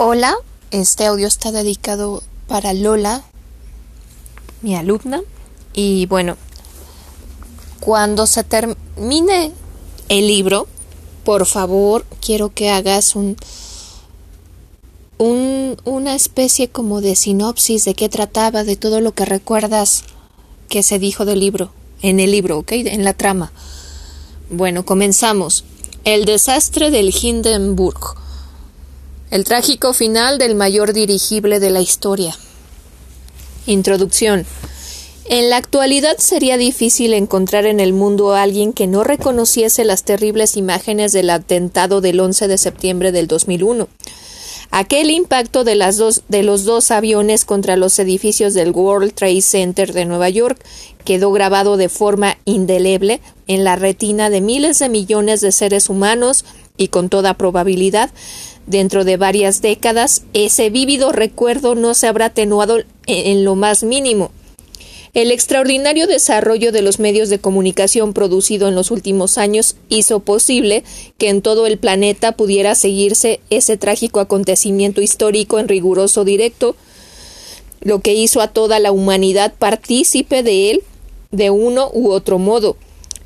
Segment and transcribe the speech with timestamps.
[0.00, 0.36] Hola,
[0.70, 3.24] este audio está dedicado para Lola,
[4.62, 5.22] mi alumna.
[5.74, 6.36] Y bueno,
[7.80, 9.50] cuando se termine
[10.08, 10.68] el libro,
[11.24, 13.36] por favor, quiero que hagas un,
[15.18, 20.04] un, una especie como de sinopsis de qué trataba, de todo lo que recuerdas
[20.68, 21.72] que se dijo del libro,
[22.02, 22.70] en el libro, ¿ok?
[22.70, 23.50] En la trama.
[24.48, 25.64] Bueno, comenzamos.
[26.04, 28.27] El desastre del Hindenburg.
[29.30, 32.34] El trágico final del mayor dirigible de la historia.
[33.66, 34.46] Introducción.
[35.26, 40.04] En la actualidad sería difícil encontrar en el mundo a alguien que no reconociese las
[40.04, 43.88] terribles imágenes del atentado del 11 de septiembre del 2001.
[44.70, 49.42] Aquel impacto de, las dos, de los dos aviones contra los edificios del World Trade
[49.42, 50.58] Center de Nueva York
[51.04, 56.46] quedó grabado de forma indeleble en la retina de miles de millones de seres humanos
[56.78, 58.10] y con toda probabilidad
[58.68, 64.30] Dentro de varias décadas, ese vívido recuerdo no se habrá atenuado en lo más mínimo.
[65.14, 70.84] El extraordinario desarrollo de los medios de comunicación producido en los últimos años hizo posible
[71.16, 76.76] que en todo el planeta pudiera seguirse ese trágico acontecimiento histórico en riguroso directo,
[77.80, 80.82] lo que hizo a toda la humanidad partícipe de él
[81.30, 82.76] de uno u otro modo.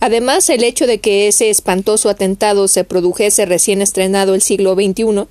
[0.00, 5.26] Además, el hecho de que ese espantoso atentado se produjese recién estrenado el siglo XXI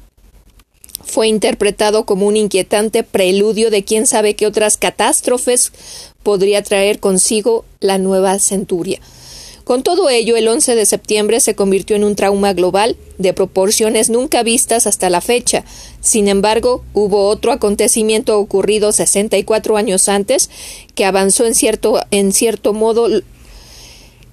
[1.03, 5.71] fue interpretado como un inquietante preludio de quién sabe qué otras catástrofes
[6.21, 8.99] podría traer consigo la nueva centuria.
[9.63, 14.09] Con todo ello, el 11 de septiembre se convirtió en un trauma global de proporciones
[14.09, 15.63] nunca vistas hasta la fecha.
[16.01, 20.49] Sin embargo, hubo otro acontecimiento ocurrido 64 años antes
[20.95, 23.09] que avanzó en cierto, en cierto modo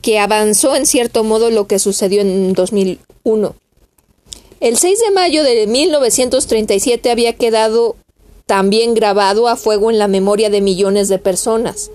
[0.06, 3.56] que avanzó en cierto modo lo que sucedió en 2001.
[4.60, 7.96] El 6 de mayo de 1937 había quedado
[8.46, 11.90] también grabado a fuego en la memoria de millones de personas.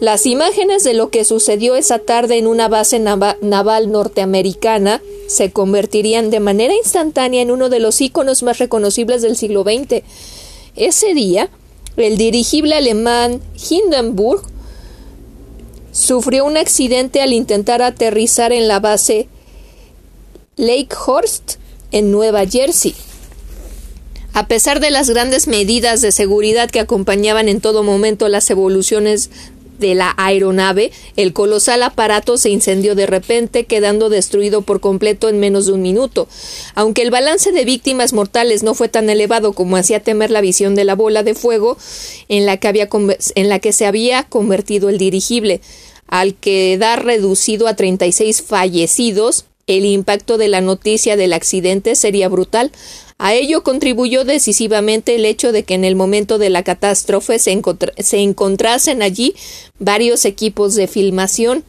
[0.00, 6.30] Las imágenes de lo que sucedió esa tarde en una base naval norteamericana se convertirían
[6.30, 10.02] de manera instantánea en uno de los íconos más reconocibles del siglo XX.
[10.76, 11.50] Ese día,
[11.98, 14.49] el dirigible alemán Hindenburg
[16.00, 19.28] sufrió un accidente al intentar aterrizar en la base
[20.56, 21.56] Lakehurst
[21.92, 22.94] en Nueva Jersey.
[24.32, 29.30] A pesar de las grandes medidas de seguridad que acompañaban en todo momento las evoluciones
[29.80, 35.40] de la aeronave, el colosal aparato se incendió de repente, quedando destruido por completo en
[35.40, 36.28] menos de un minuto.
[36.74, 40.74] Aunque el balance de víctimas mortales no fue tan elevado como hacía temer la visión
[40.74, 41.76] de la bola de fuego
[42.28, 42.88] en la que, había
[43.34, 45.60] en la que se había convertido el dirigible,
[46.06, 52.72] al quedar reducido a 36 fallecidos, el impacto de la noticia del accidente sería brutal.
[53.18, 57.60] A ello contribuyó decisivamente el hecho de que en el momento de la catástrofe se,
[57.98, 59.34] se encontrasen allí
[59.78, 61.64] varios equipos de filmación.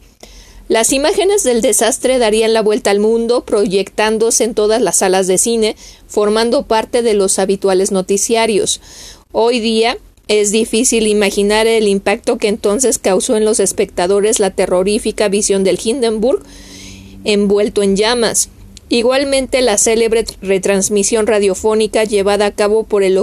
[0.68, 5.36] Las imágenes del desastre darían la vuelta al mundo, proyectándose en todas las salas de
[5.36, 5.76] cine,
[6.06, 8.80] formando parte de los habituales noticiarios.
[9.32, 9.98] Hoy día
[10.28, 15.78] es difícil imaginar el impacto que entonces causó en los espectadores la terrorífica visión del
[15.82, 16.42] Hindenburg
[17.24, 18.48] envuelto en llamas.
[18.88, 23.18] Igualmente la célebre retransmisión radiofónica llevada a cabo por el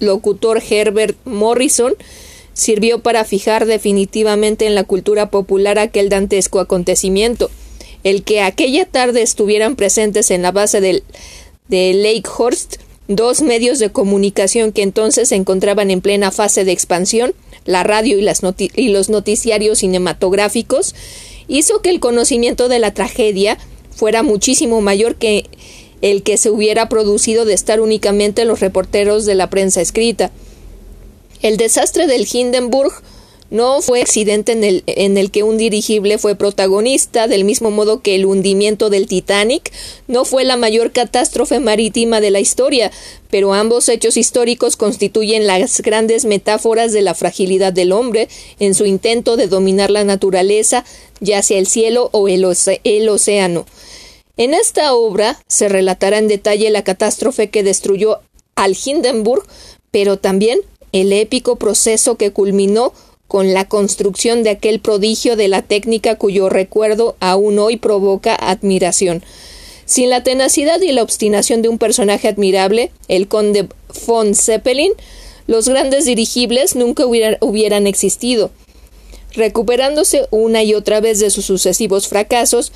[0.00, 1.94] locutor Herbert Morrison
[2.52, 7.50] sirvió para fijar definitivamente en la cultura popular aquel dantesco acontecimiento.
[8.04, 11.02] El que aquella tarde estuvieran presentes en la base del,
[11.68, 12.76] de Lakehurst
[13.08, 18.18] dos medios de comunicación que entonces se encontraban en plena fase de expansión, la radio
[18.18, 20.94] y, los noticiarios cinematográficos,
[21.48, 23.58] hizo que el conocimiento de la tragedia
[23.90, 25.44] fuera muchísimo mayor que
[26.02, 30.30] el que se hubiera producido de estar únicamente los reporteros de la prensa escrita.
[31.40, 32.92] El desastre del Hindenburg
[33.50, 38.00] no fue accidente en el, en el, que un dirigible fue protagonista, del mismo modo
[38.00, 39.70] que el hundimiento del Titanic
[40.08, 42.90] no fue la mayor catástrofe marítima de la historia,
[43.30, 48.28] pero ambos hechos históricos constituyen las grandes metáforas de la fragilidad del hombre
[48.58, 50.84] en su intento de dominar la naturaleza,
[51.20, 52.46] ya sea el cielo o el,
[52.84, 53.66] el océano.
[54.36, 58.20] En esta obra se relatará en detalle la catástrofe que destruyó
[58.56, 59.44] al Hindenburg,
[59.90, 60.60] pero también
[60.90, 62.92] el épico proceso que culminó
[63.34, 69.24] con la construcción de aquel prodigio de la técnica cuyo recuerdo aún hoy provoca admiración.
[69.86, 73.66] Sin la tenacidad y la obstinación de un personaje admirable, el conde
[74.06, 74.92] von Zeppelin,
[75.48, 78.52] los grandes dirigibles nunca hubieran, existido.
[79.32, 82.70] Recuperándose una y otra vez de sus sucesivos fracasos,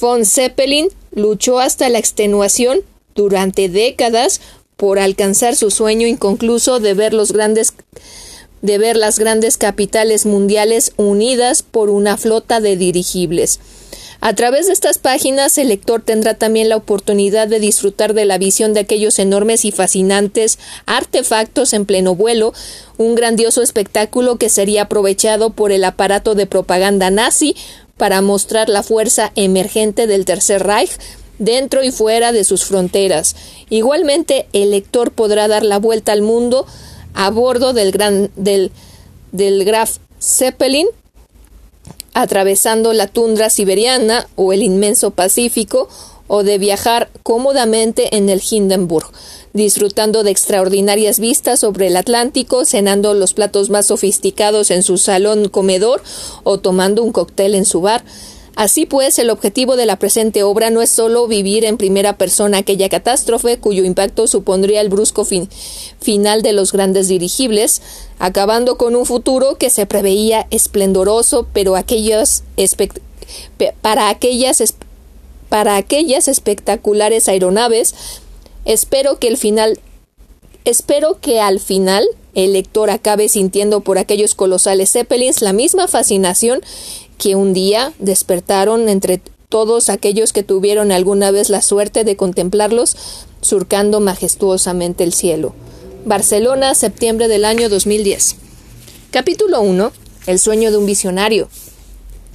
[0.00, 2.80] von Zeppelin luchó hasta la extenuación
[3.14, 4.40] durante décadas
[4.76, 7.72] por alcanzar su sueño inconcluso de ver los grandes
[8.62, 13.60] de ver las grandes capitales mundiales unidas por una flota de dirigibles.
[14.24, 18.38] A través de estas páginas el lector tendrá también la oportunidad de disfrutar de la
[18.38, 22.52] visión de aquellos enormes y fascinantes artefactos en pleno vuelo,
[22.98, 27.56] un grandioso espectáculo que sería aprovechado por el aparato de propaganda nazi
[27.96, 30.92] para mostrar la fuerza emergente del Tercer Reich
[31.40, 33.34] dentro y fuera de sus fronteras.
[33.70, 36.64] Igualmente, el lector podrá dar la vuelta al mundo
[37.14, 38.70] a bordo del, gran, del,
[39.32, 40.86] del Graf Zeppelin
[42.14, 45.88] atravesando la tundra siberiana o el inmenso Pacífico,
[46.28, 49.06] o de viajar cómodamente en el Hindenburg,
[49.52, 55.50] disfrutando de extraordinarias vistas sobre el Atlántico, cenando los platos más sofisticados en su salón
[55.50, 56.02] comedor
[56.42, 58.02] o tomando un cóctel en su bar,
[58.54, 62.58] Así pues, el objetivo de la presente obra no es sólo vivir en primera persona
[62.58, 67.80] aquella catástrofe cuyo impacto supondría el brusco final de los grandes dirigibles,
[68.18, 71.74] acabando con un futuro que se preveía esplendoroso, pero
[73.80, 74.74] para aquellas
[75.48, 77.94] para aquellas espectaculares aeronaves,
[78.64, 79.78] espero que el final
[80.64, 86.62] espero que al final el lector acabe sintiendo por aquellos colosales zeppelins la misma fascinación
[87.22, 92.96] que un día despertaron entre todos aquellos que tuvieron alguna vez la suerte de contemplarlos
[93.40, 95.54] surcando majestuosamente el cielo.
[96.04, 98.34] Barcelona, septiembre del año 2010.
[99.12, 99.92] Capítulo 1.
[100.26, 101.48] El sueño de un visionario.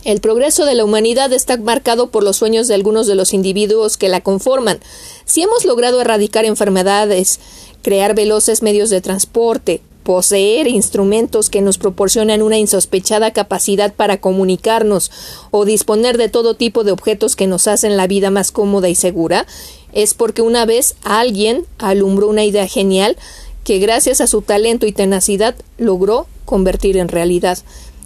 [0.06, 3.98] El progreso de la humanidad está marcado por los sueños de algunos de los individuos
[3.98, 4.80] que la conforman.
[5.26, 7.42] Si hemos logrado erradicar enfermedades,
[7.82, 15.12] crear veloces medios de transporte, poseer instrumentos que nos proporcionan una insospechada capacidad para comunicarnos
[15.52, 18.96] o disponer de todo tipo de objetos que nos hacen la vida más cómoda y
[18.96, 19.46] segura,
[19.92, 23.18] es porque una vez alguien alumbró una idea genial
[23.66, 27.58] que gracias a su talento y tenacidad logró convertir en realidad.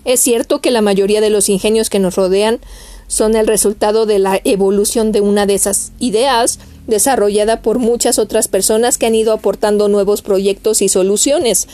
[0.04, 2.62] Es cierto que la mayoría de los ingenios que nos rodean
[3.08, 6.58] son el resultado de la evolución de una de esas ideas,
[6.88, 11.68] desarrollada por muchas otras personas que han ido aportando nuevos proyectos y soluciones.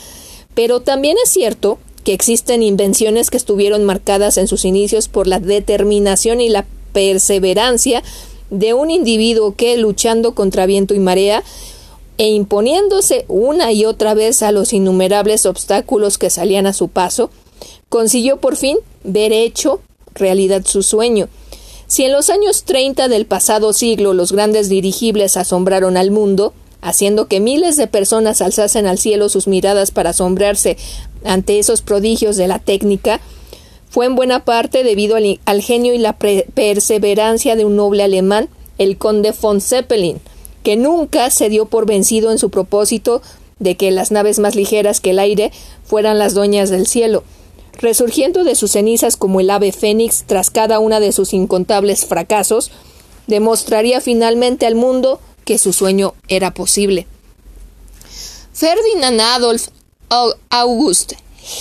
[0.53, 5.39] Pero también es cierto que existen invenciones que estuvieron marcadas en sus inicios por la
[5.39, 8.01] determinación y la perseverancia
[8.49, 11.43] de un individuo que, luchando contra viento y marea,
[12.17, 17.29] e imponiéndose una y otra vez a los innumerables obstáculos que salían a su paso,
[17.89, 19.81] consiguió por fin ver hecho
[20.15, 21.29] realidad su sueño,
[21.87, 27.27] si en los años 30 del pasado siglo los grandes dirigibles asombraron al mundo, haciendo
[27.27, 30.77] que miles de personas alzasen al cielo sus miradas para asombrarse
[31.23, 33.21] ante esos prodigios de la técnica,
[33.89, 38.97] fue en buena parte debido al, genio y la perseverancia de un noble alemán, el
[38.97, 40.19] conde von Zeppelin,
[40.63, 43.21] que nunca se dio por vencido en su propósito
[43.59, 45.51] de que las naves más ligeras que el aire
[45.85, 47.23] fueran las dueñas del cielo,
[47.77, 52.71] resurgiendo de sus cenizas como el ave fénix tras cada una de sus incontables fracasos,
[53.27, 57.07] demostraría finalmente al mundo que su sueño era posible.
[58.53, 59.67] Ferdinand Adolf
[60.49, 61.13] August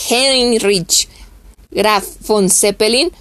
[0.08, 1.08] Heinrich
[1.70, 3.12] Graf von Zeppelin,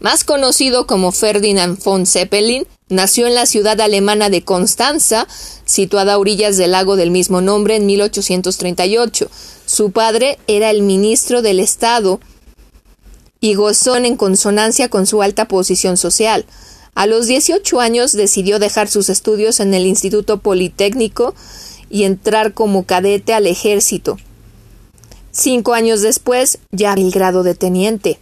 [0.00, 5.26] más conocido como Ferdinand von Zeppelin, nació en la ciudad alemana de Constanza,
[5.64, 9.28] situada a orillas del lago del mismo nombre en 1838.
[9.64, 12.20] Su padre era el ministro del Estado
[13.46, 16.46] y gozó en consonancia con su alta posición social.
[16.96, 21.32] A los 18 años decidió dejar sus estudios en el Instituto Politécnico
[21.88, 24.18] y entrar como cadete al ejército.
[25.30, 28.18] Cinco años después, ya el grado de teniente.